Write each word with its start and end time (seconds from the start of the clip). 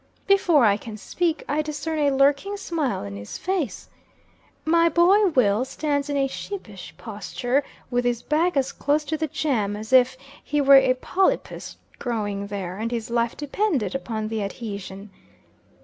Before 0.25 0.65
I 0.65 0.77
can 0.77 0.97
speak, 0.97 1.43
I 1.47 1.61
discern 1.61 1.99
a 1.99 2.09
lurking 2.09 2.57
smile 2.57 3.03
in 3.03 3.15
his 3.15 3.37
face. 3.37 3.87
My 4.65 4.89
boy 4.89 5.27
Will 5.27 5.63
stands 5.63 6.09
in 6.09 6.17
a 6.17 6.25
sheepish 6.25 6.91
posture, 6.97 7.63
with 7.91 8.03
his 8.03 8.23
back 8.23 8.57
as 8.57 8.71
close 8.71 9.05
to 9.05 9.15
the 9.15 9.27
jam, 9.27 9.75
as 9.75 9.93
if 9.93 10.17
he 10.43 10.59
were 10.59 10.73
a 10.77 10.95
polypus 10.95 11.77
growing 11.99 12.47
there, 12.47 12.79
and 12.79 12.89
his 12.89 13.11
life 13.11 13.37
depended 13.37 13.93
upon 13.93 14.29
the 14.29 14.41
adhesion. 14.41 15.11